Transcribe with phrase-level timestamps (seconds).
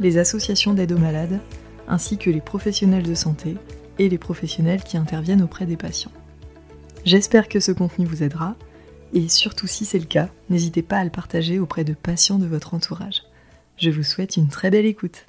[0.00, 1.40] les associations d'aide aux malades,
[1.88, 3.56] ainsi que les professionnels de santé
[3.98, 6.12] et les professionnels qui interviennent auprès des patients.
[7.04, 8.54] J'espère que ce contenu vous aidera,
[9.12, 12.46] et surtout si c'est le cas, n'hésitez pas à le partager auprès de patients de
[12.46, 13.22] votre entourage.
[13.76, 15.26] Je vous souhaite une très belle écoute.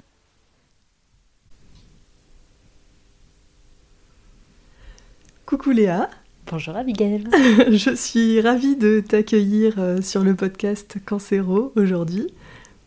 [5.46, 6.08] Coucou Léa.
[6.50, 7.24] Bonjour Abigail.
[7.70, 12.28] Je suis ravie de t'accueillir euh, sur le podcast Cancéro aujourd'hui.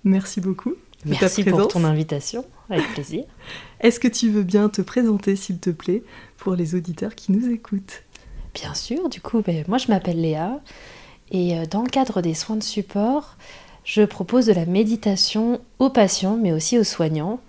[0.04, 0.76] Merci beaucoup.
[1.08, 3.24] De Merci pour ton invitation, avec plaisir.
[3.80, 6.04] Est-ce que tu veux bien te présenter, s'il te plaît,
[6.36, 8.04] pour les auditeurs qui nous écoutent?
[8.54, 10.60] Bien sûr, du coup, ben, moi je m'appelle Léa
[11.32, 13.38] et euh, dans le cadre des soins de support,
[13.86, 17.40] je propose de la méditation aux patients mais aussi aux soignants.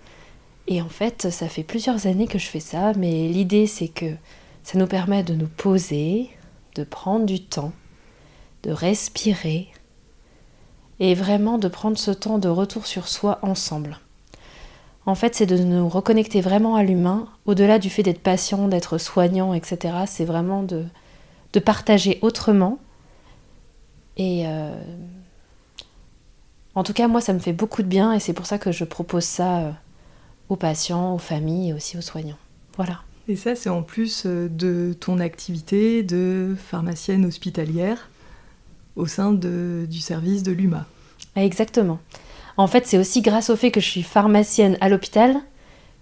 [0.67, 4.13] Et en fait, ça fait plusieurs années que je fais ça, mais l'idée c'est que
[4.63, 6.29] ça nous permet de nous poser,
[6.75, 7.73] de prendre du temps,
[8.63, 9.67] de respirer
[10.99, 13.99] et vraiment de prendre ce temps de retour sur soi ensemble.
[15.05, 18.97] En fait, c'est de nous reconnecter vraiment à l'humain, au-delà du fait d'être patient, d'être
[18.97, 19.95] soignant, etc.
[20.05, 20.85] C'est vraiment de,
[21.53, 22.79] de partager autrement.
[24.17, 24.75] Et euh,
[26.75, 28.71] en tout cas, moi, ça me fait beaucoup de bien et c'est pour ça que
[28.71, 29.71] je propose ça euh,
[30.49, 32.37] aux patients, aux familles et aussi aux soignants.
[32.75, 33.01] Voilà.
[33.27, 38.08] Et ça, c'est en plus euh, de ton activité de pharmacienne hospitalière
[38.99, 40.85] au sein du service de l'UMA.
[41.35, 41.99] Exactement.
[42.57, 45.37] En fait, c'est aussi grâce au fait que je suis pharmacienne à l'hôpital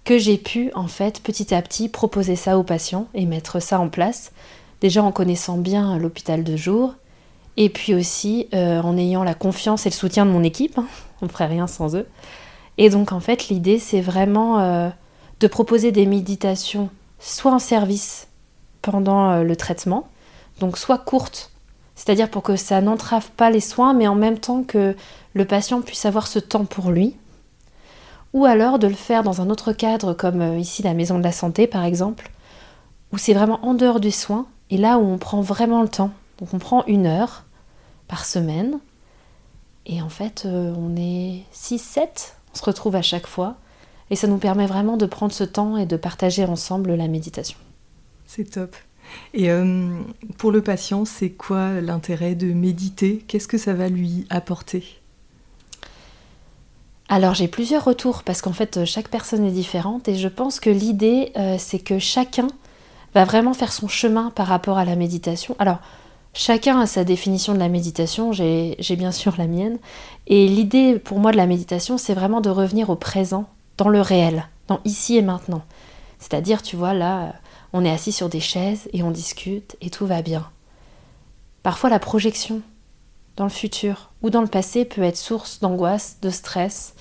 [0.04, 3.80] que j'ai pu, en fait, petit à petit, proposer ça aux patients et mettre ça
[3.80, 4.32] en place.
[4.82, 6.96] Déjà en connaissant bien l'hôpital de jour,
[7.58, 10.78] et puis aussi euh, en ayant la confiance et le soutien de mon équipe.
[10.78, 10.88] Hein.
[11.22, 12.08] On ne ferait rien sans eux.
[12.78, 14.90] Et donc, en fait, l'idée, c'est vraiment euh,
[15.40, 18.28] de proposer des méditations soit en service
[18.82, 20.08] pendant euh, le traitement,
[20.60, 21.52] donc soit courte,
[21.98, 24.96] c'est-à-dire pour que ça n'entrave pas les soins, mais en même temps que
[25.34, 27.16] le patient puisse avoir ce temps pour lui,
[28.34, 31.24] ou alors de le faire dans un autre cadre comme euh, ici la maison de
[31.24, 32.30] la santé par exemple,
[33.12, 36.12] où c'est vraiment en dehors du soin, et là où on prend vraiment le temps.
[36.38, 37.46] Donc on prend une heure
[38.08, 38.80] par semaine,
[39.88, 43.56] et en fait euh, on est 6-7, on se retrouve à chaque fois,
[44.12, 47.58] et ça nous permet vraiment de prendre ce temps et de partager ensemble la méditation.
[48.28, 48.76] C'est top.
[49.34, 49.90] Et euh,
[50.38, 53.24] pour le patient, c'est quoi l'intérêt de méditer?
[53.28, 54.84] Qu'est-ce que ça va lui apporter?
[57.10, 60.70] Alors j'ai plusieurs retours parce qu'en fait chaque personne est différente et je pense que
[60.70, 62.48] l'idée euh, c'est que chacun
[63.14, 65.56] va vraiment faire son chemin par rapport à la méditation.
[65.58, 65.80] Alors
[66.34, 69.78] chacun a sa définition de la méditation, j'ai bien sûr la mienne.
[70.28, 73.48] Et l'idée pour moi de la méditation c'est vraiment de revenir au présent
[73.78, 75.64] dans le réel, dans ici et maintenant.
[76.20, 77.36] C'est-à-dire, tu vois, là,
[77.78, 80.50] on est assis sur des chaises et on discute et tout va bien.
[81.64, 82.62] Parfois, la projection
[83.36, 86.96] dans le futur ou dans le passé peut être source d'angoisse, de stress.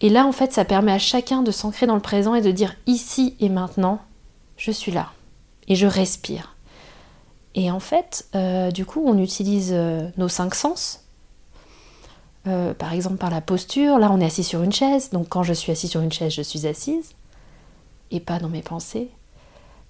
[0.00, 2.50] Et là, en fait, ça permet à chacun de s'ancrer dans le présent et de
[2.50, 4.00] dire ici et maintenant,
[4.56, 5.12] je suis là
[5.68, 6.56] et je respire.
[7.54, 11.04] Et en fait, euh, du coup, on utilise euh, nos cinq sens
[12.46, 13.98] euh, par exemple par la posture.
[13.98, 16.32] Là, on est assis sur une chaise, donc quand je suis assis sur une chaise,
[16.32, 17.12] je suis assise
[18.10, 19.08] et pas dans mes pensées.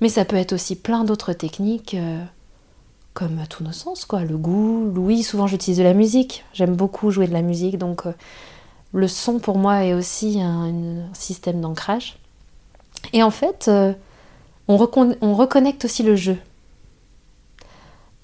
[0.01, 2.23] Mais ça peut être aussi plein d'autres techniques, euh,
[3.15, 4.25] comme tous nos sens, quoi.
[4.25, 5.23] Le goût, l'ouïe.
[5.23, 6.45] Souvent, j'utilise de la musique.
[6.53, 8.13] J'aime beaucoup jouer de la musique, donc euh,
[8.93, 10.73] le son pour moi est aussi un,
[11.13, 12.17] système d'ancrage.
[13.13, 13.71] Et en fait,
[14.69, 16.39] on reconnecte aussi le jeu.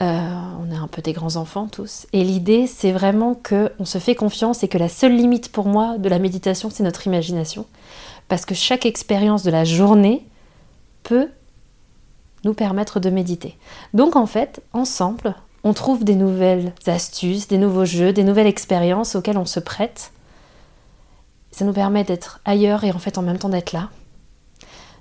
[0.03, 2.07] Euh, on est un peu des grands enfants tous.
[2.15, 5.99] Et l'idée, c'est vraiment qu'on se fait confiance et que la seule limite pour moi
[5.99, 7.67] de la méditation, c'est notre imagination.
[8.29, 10.25] Parce que chaque expérience de la journée
[11.03, 11.29] peut
[12.45, 13.57] nous permettre de méditer.
[13.95, 15.35] Donc en fait, ensemble,
[15.65, 20.13] on trouve des nouvelles astuces, des nouveaux jeux, des nouvelles expériences auxquelles on se prête.
[21.51, 23.91] Ça nous permet d'être ailleurs et en fait en même temps d'être là.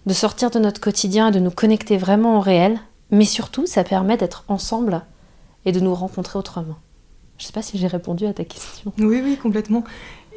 [0.05, 2.79] De sortir de notre quotidien et de nous connecter vraiment au réel
[3.11, 5.01] mais surtout, ça permet d'être ensemble
[5.65, 6.77] et de nous rencontrer autrement.
[7.37, 8.93] Je ne sais pas si j'ai répondu à ta question.
[8.99, 9.83] Oui, oui, complètement.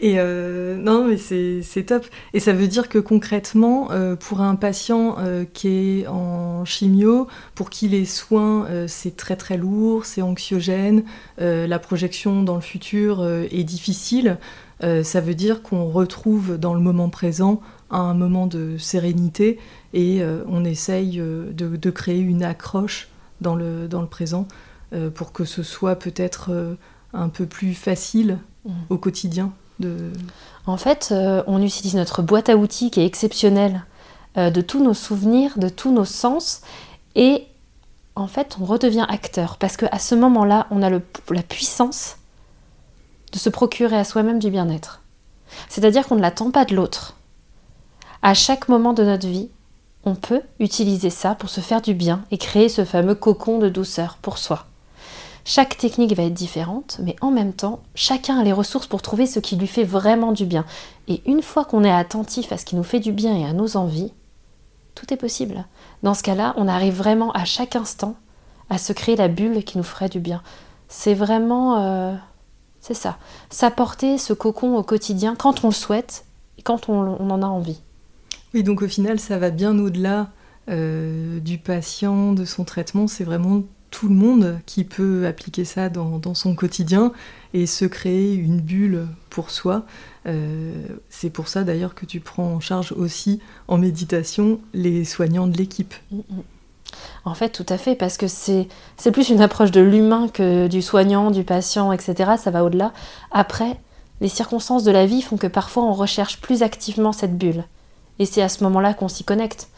[0.03, 2.05] Et euh, non, mais c'est top.
[2.35, 5.69] Et ça veut dire que concrètement, euh, pour un patient euh, qui
[6.01, 11.05] est en chimio, pour qui les soins, c'est très très lourd, c'est anxiogène,
[11.39, 14.39] la projection dans le futur est difficile,
[14.81, 17.61] ça veut dire qu'on retrouve dans le moment présent
[17.91, 19.59] un moment de sérénité
[19.95, 23.09] et on essaye de, créer une accroche
[23.41, 24.49] dans le, dans le présent
[25.15, 26.77] pour que ce soit peut-être
[27.13, 28.71] un peu plus facile mmh.
[28.89, 29.53] au quotidien.
[30.67, 31.15] En fait,
[31.47, 33.85] on utilise notre boîte à outils qui est exceptionnelle
[34.37, 36.63] de tous nos souvenirs, de tous nos sens
[37.15, 37.47] et
[38.15, 42.17] en fait, on redevient acteur parce qu'à ce moment-là, on a la puissance
[43.33, 45.01] de se procurer à soi-même du bien-être.
[45.69, 47.17] C'est-à-dire qu'on ne l'attend pas de l'autre.
[48.23, 49.49] À chaque moment de notre vie,
[50.05, 53.69] on peut utiliser ça pour se faire du bien et créer ce fameux cocon de
[53.69, 54.67] douceur pour soi.
[55.45, 59.27] Chaque technique va être différente, mais en même temps, chacun a les ressources pour trouver
[59.27, 60.65] ce qui lui fait vraiment du bien.
[61.09, 63.53] Et une fois qu'on est attentif à ce qui nous fait du bien et à
[63.53, 64.13] nos envies,
[64.95, 65.65] tout est possible.
[66.03, 68.15] Dans ce cas-là, on arrive vraiment à chaque instant
[68.71, 70.43] à se créer la bulle qui nous ferait du bien.
[70.89, 71.81] C'est vraiment...
[71.81, 72.15] Euh,
[72.81, 73.19] c'est ça.
[73.51, 76.25] S'apporter ce cocon au quotidien quand on le souhaite
[76.59, 77.81] et quand on, en a envie.
[78.55, 80.31] Oui, donc au final, ça va bien au-delà
[80.69, 83.07] euh, du patient, de son traitement.
[83.07, 83.63] C'est vraiment
[83.93, 87.13] tout le monde qui peut appliquer ça dans, son quotidien
[87.55, 89.85] et se créer une bulle pour soi.
[90.27, 90.73] Euh,
[91.11, 95.57] c'est pour ça d'ailleurs que tu prends en charge aussi en méditation les soignants de
[95.57, 95.95] l'équipe.
[96.11, 96.43] Mm, mm.
[97.25, 98.67] En fait, tout à fait, parce que c'est
[99.13, 102.33] plus une approche de l'humain que du soignant, du patient, etc.
[102.37, 102.93] Ça va au-delà.
[103.31, 103.79] Après,
[104.21, 107.65] les circonstances de la vie font que parfois on recherche plus activement cette bulle.
[108.19, 109.69] Et c'est à ce moment-là qu'on s'y connecte.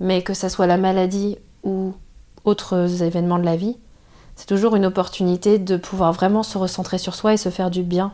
[0.00, 1.94] Mais que ça soit la maladie ou
[2.44, 3.76] autres événements de la vie,
[4.36, 7.82] c'est toujours une opportunité de pouvoir vraiment se recentrer sur soi et se faire du
[7.82, 8.12] bien.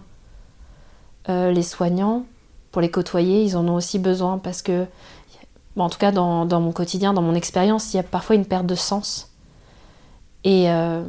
[1.29, 2.25] Euh, les soignants,
[2.73, 4.87] pour les côtoyer, ils en ont aussi besoin parce que
[5.77, 8.67] en tout cas dans, mon quotidien, dans mon expérience, il y a parfois une perte
[8.67, 9.31] de sens.
[10.45, 11.03] Et euh,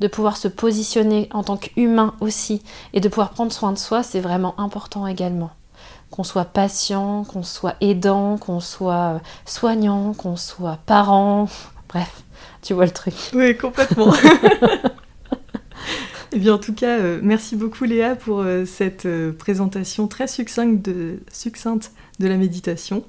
[0.00, 2.62] de pouvoir se positionner en tant qu'humain aussi
[2.92, 5.50] et de pouvoir prendre soin de soi, c'est vraiment important également.
[6.10, 11.48] Qu'on soit patient, qu'on soit aidant, qu'on soit soignant, qu'on soit parent,
[11.90, 12.22] bref,
[12.62, 13.14] tu vois le truc.
[13.34, 14.12] Oui, complètement.
[16.32, 21.18] Eh bien, en tout cas, euh, merci beaucoup Léa pour cette présentation très succincte de,
[21.32, 21.90] succincte
[22.20, 23.04] de la méditation.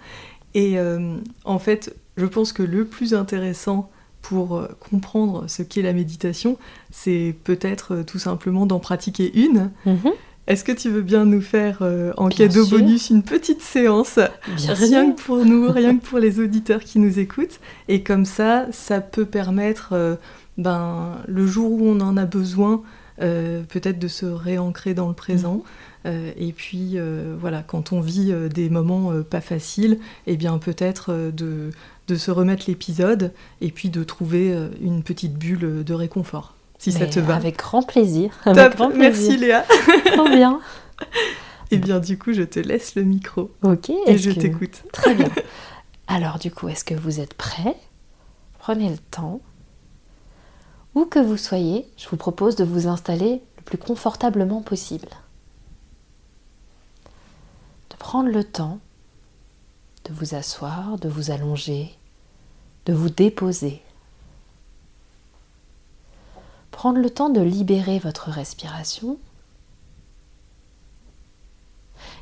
[0.54, 3.90] Et euh, en fait, je pense que le plus intéressant
[4.22, 6.58] pour euh, comprendre ce qu'est la méditation,
[6.92, 9.72] c'est peut-être euh, tout simplement d'en pratiquer une.
[9.86, 10.12] Mhm.
[10.48, 11.84] Est-ce que tu veux bien nous faire
[12.18, 14.20] en cadeau bonus une petite séance
[14.68, 17.60] Rien que pour nous, rien que pour les auditeurs qui nous écoutent.
[17.88, 20.18] Et comme ça, ça peut permettre,
[20.58, 22.82] ben, le jour où on en a besoin,
[23.18, 25.64] peut-être de se réancrer dans le présent.
[26.06, 30.38] Euh, et puis euh, voilà, quand on vit euh, des moments pas faciles, et eh
[30.38, 31.72] bien peut-être de,
[32.08, 37.06] de, se remettre l'épisode et puis de trouver une petite bulle de réconfort, si ça
[37.06, 37.36] te va.
[37.36, 38.32] Avec grand plaisir.
[38.46, 39.00] Avec grand plaisir.
[39.00, 39.66] Merci Léa.
[40.14, 40.60] Trop bien.
[41.72, 43.52] Et eh bien du coup, je te laisse le micro.
[43.64, 43.90] Ok.
[44.08, 44.84] Et je t'écoute.
[44.92, 45.30] Très bien.
[46.08, 47.78] Alors du coup, est-ce que vous êtes prêts?
[48.60, 49.40] Prenez le temps.
[50.96, 55.08] Où que vous soyez, je vous propose de vous installer le plus confortablement possible
[58.02, 58.80] prendre le temps
[60.06, 61.96] de vous asseoir, de vous allonger,
[62.88, 63.84] de vous déposer.
[66.82, 69.20] Prendre le temps de libérer votre respiration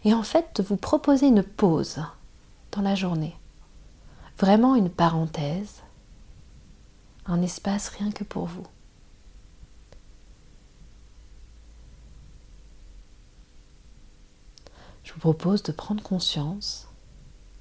[0.03, 2.03] et en fait de vous proposer une pause
[2.73, 3.37] dans la journée.
[4.37, 5.75] Vraiment une parenthèse,
[7.25, 8.67] un espace rien que pour vous.
[15.05, 16.89] je vous propose de prendre conscience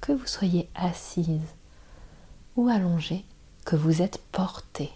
[0.01, 1.55] que vous soyez assise
[2.57, 3.23] ou allongée,
[3.63, 4.91] que vous êtes porté.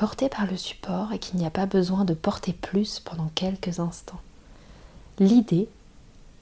[0.00, 3.80] Porté par le support et qu'il n'y a pas besoin de porter plus pendant quelques
[3.80, 4.22] instants.
[5.18, 5.68] L'idée,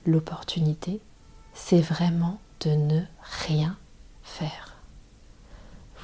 [0.06, 1.00] l'opportunité,
[1.54, 3.00] c'est vraiment de ne
[3.48, 3.76] rien
[4.22, 4.76] faire.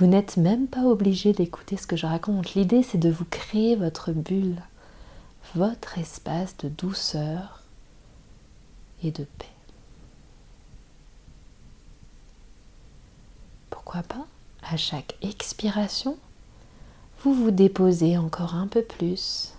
[0.01, 2.55] Vous n'êtes même pas obligé d'écouter ce que je raconte.
[2.55, 4.61] L'idée, c'est de vous créer votre bulle
[5.55, 7.63] votre espace de douceur
[9.05, 9.47] et de paix.
[13.71, 14.27] Pourquoi pas,
[14.65, 16.19] à chaque expiration,
[17.25, 19.55] vous vous déposez encore un peu plus,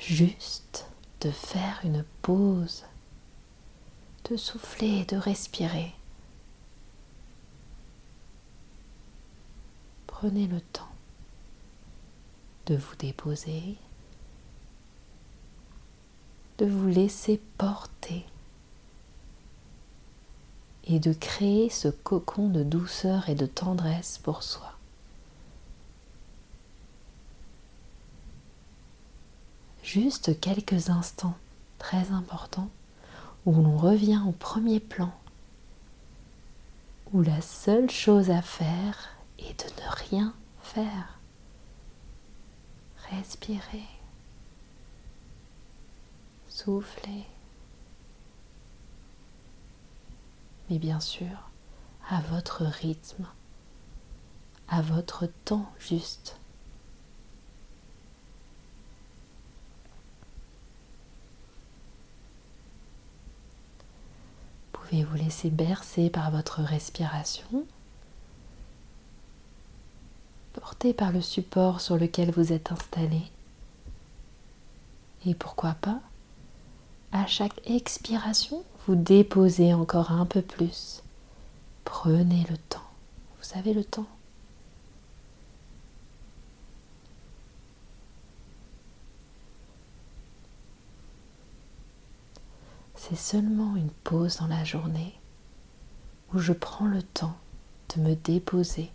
[0.00, 0.88] juste
[1.20, 2.82] de faire une pause,
[4.28, 5.94] de souffler, de respirer.
[10.08, 10.90] Prenez le temps
[12.66, 13.76] de vous déposer,
[16.58, 18.26] de vous laisser porter
[20.86, 24.73] et de créer ce cocon de douceur et de tendresse pour soi.
[29.94, 31.36] Juste quelques instants
[31.78, 32.68] très importants
[33.46, 35.14] où l'on revient au premier plan,
[37.12, 41.20] où la seule chose à faire est de ne rien faire.
[43.08, 43.86] Respirez,
[46.48, 47.24] soufflez.
[50.70, 51.50] Mais bien sûr,
[52.08, 53.28] à votre rythme,
[54.66, 56.40] à votre temps juste.
[65.02, 67.66] Vous laisser bercer par votre respiration,
[70.52, 73.22] porté par le support sur lequel vous êtes installé.
[75.26, 76.00] Et pourquoi pas,
[77.10, 81.02] à chaque expiration, vous déposez encore un peu plus.
[81.84, 82.80] Prenez le temps.
[83.40, 84.06] Vous avez le temps.
[93.06, 95.20] C'est seulement une pause dans la journée
[96.32, 97.36] où je prends le temps
[97.94, 98.90] de me déposer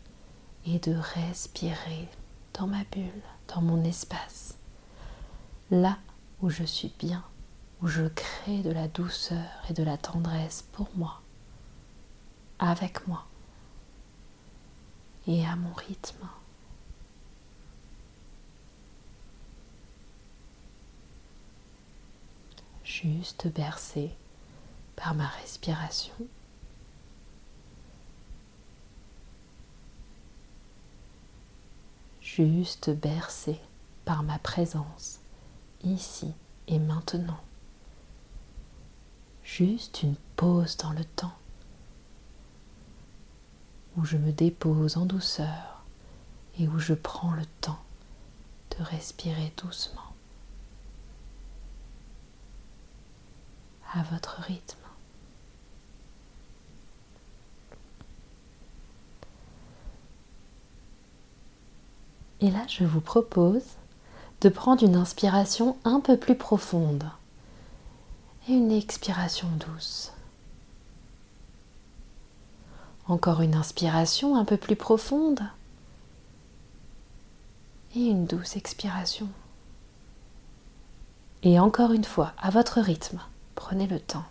[0.66, 2.10] et de respirer
[2.56, 3.22] dans ma bulle,
[3.54, 4.58] dans mon espace,
[5.70, 6.00] là
[6.42, 7.24] où je suis bien,
[7.84, 11.22] où je crée de la douceur et de la tendresse pour moi,
[12.58, 13.28] avec moi
[15.28, 16.28] et à mon rythme.
[23.04, 24.12] Juste bercé
[24.96, 26.14] par ma respiration.
[32.22, 33.60] Juste bercé
[34.06, 35.20] par ma présence
[35.84, 36.34] ici
[36.68, 37.40] et maintenant.
[39.44, 41.34] Juste une pause dans le temps
[43.98, 45.84] où je me dépose en douceur
[46.60, 47.80] et où je prends le temps
[48.78, 50.14] de respirer doucement.
[53.94, 54.78] À votre rythme.
[62.42, 63.64] Et là, je vous propose
[64.42, 67.04] de prendre une inspiration un peu plus profonde
[68.48, 70.14] et une expiration douce.
[73.08, 75.42] Encore une inspiration un peu plus profonde
[77.96, 79.28] et une douce expiration.
[81.44, 83.20] Et encore une fois, à votre rythme.
[83.60, 84.24] Prenez le temps.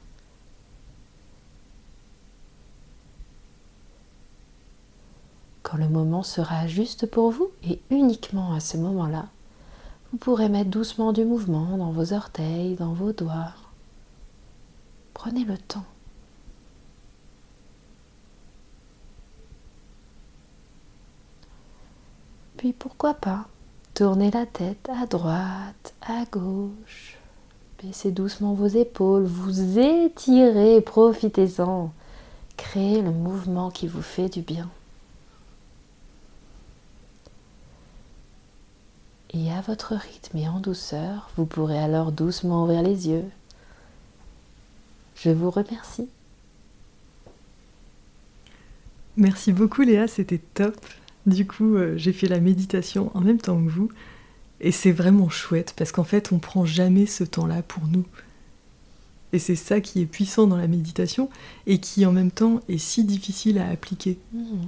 [5.63, 9.27] Quand le moment sera juste pour vous et uniquement à ce moment-là,
[10.11, 13.53] vous pourrez mettre doucement du mouvement dans vos orteils, dans vos doigts.
[15.13, 15.85] Prenez le temps.
[22.57, 23.47] Puis pourquoi pas
[23.93, 27.19] tourner la tête à droite, à gauche,
[27.83, 31.93] Baissez doucement vos épaules, vous étirez, profitez-en.
[32.57, 34.69] Créez le mouvement qui vous fait du bien.
[39.33, 43.25] Et à votre rythme et en douceur, vous pourrez alors doucement ouvrir les yeux.
[45.15, 46.09] Je vous remercie.
[49.17, 50.75] Merci beaucoup Léa, c'était top.
[51.27, 53.91] Du coup, euh, j'ai fait la méditation en même temps que vous.
[54.61, 58.05] Et c'est vraiment chouette parce qu'en fait, on prend jamais ce temps-là pour nous.
[59.33, 61.29] Et c'est ça qui est puissant dans la méditation
[61.67, 64.19] et qui en même temps est si difficile à appliquer.
[64.33, 64.67] Mmh.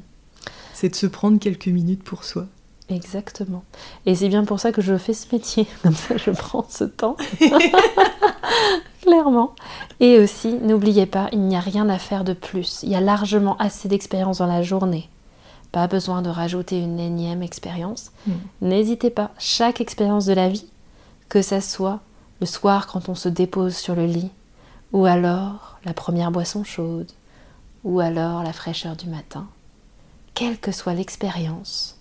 [0.74, 2.46] C'est de se prendre quelques minutes pour soi.
[2.90, 3.64] Exactement.
[4.04, 5.66] Et c'est bien pour ça que je fais ce métier.
[5.82, 7.16] Comme ça, je prends ce temps.
[9.02, 9.54] Clairement.
[10.00, 12.80] Et aussi, n'oubliez pas, il n'y a rien à faire de plus.
[12.82, 15.08] Il y a largement assez d'expérience dans la journée.
[15.72, 18.10] Pas besoin de rajouter une énième expérience.
[18.26, 18.32] Hmm.
[18.62, 20.66] N'hésitez pas, chaque expérience de la vie,
[21.28, 22.00] que ça soit
[22.40, 24.30] le soir quand on se dépose sur le lit,
[24.92, 27.10] ou alors la première boisson chaude,
[27.84, 29.46] ou alors la fraîcheur du matin,
[30.34, 31.98] quelle que soit l'expérience,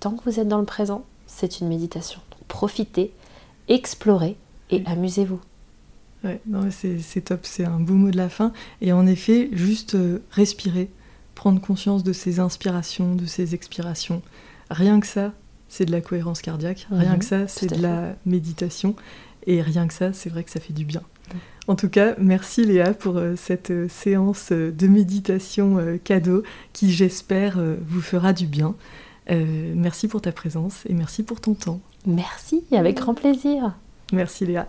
[0.00, 2.20] tant que vous êtes dans le présent, c'est une méditation.
[2.48, 3.12] profitez,
[3.68, 4.36] explorez
[4.70, 5.40] et amusez-vous.
[6.24, 6.40] Ouais,
[6.70, 8.52] c'est top, c'est un beau mot de la fin.
[8.80, 10.88] Et en effet, juste euh, respirer
[11.42, 14.22] prendre conscience de ses inspirations, de ses expirations.
[14.70, 15.32] Rien que ça,
[15.66, 16.86] c'est de la cohérence cardiaque.
[16.92, 18.94] Rien mhm, que ça, c'est de la méditation.
[19.48, 21.02] Et rien que ça, c'est vrai que ça fait du bien.
[21.66, 26.92] En tout cas, merci Léa pour euh, cette euh, séance euh, de méditation cadeau qui,
[26.92, 27.58] j'espère,
[27.88, 28.76] vous fera du bien.
[29.28, 31.80] merci pour ta présence et merci pour ton temps.
[32.06, 33.74] Merci, avec grand plaisir.
[34.12, 34.68] Merci Léa.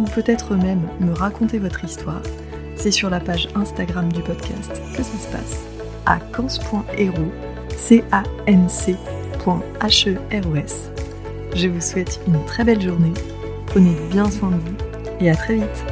[0.00, 2.22] ou peut-être même me raconter votre histoire,
[2.76, 5.62] c'est sur la page Instagram du podcast que ça se passe,
[6.06, 7.32] à cans.hero,
[7.76, 8.96] c a n c e
[11.54, 13.12] Je vous souhaite une très belle journée,
[13.66, 14.76] prenez bien soin de vous
[15.20, 15.91] et à très vite